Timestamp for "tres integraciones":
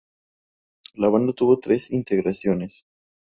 1.59-2.85